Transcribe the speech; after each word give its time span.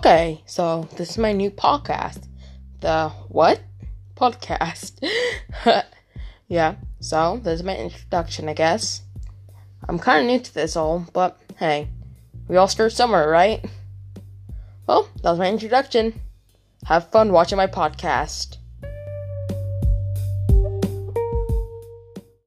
Okay, 0.00 0.40
so 0.46 0.88
this 0.96 1.10
is 1.10 1.18
my 1.18 1.32
new 1.32 1.50
podcast. 1.50 2.26
The 2.80 3.10
what? 3.28 3.60
Podcast. 4.16 4.92
yeah, 6.48 6.76
so 7.00 7.38
this 7.44 7.60
is 7.60 7.62
my 7.62 7.76
introduction, 7.76 8.48
I 8.48 8.54
guess. 8.54 9.02
I'm 9.86 9.98
kind 9.98 10.20
of 10.20 10.26
new 10.26 10.40
to 10.40 10.54
this 10.54 10.74
all, 10.74 11.04
but 11.12 11.38
hey, 11.58 11.90
we 12.48 12.56
all 12.56 12.66
start 12.66 12.92
somewhere, 12.92 13.28
right? 13.28 13.62
Well, 14.86 15.06
that 15.16 15.32
was 15.32 15.38
my 15.38 15.50
introduction. 15.50 16.18
Have 16.86 17.10
fun 17.10 17.30
watching 17.30 17.58
my 17.58 17.66
podcast. 17.66 18.56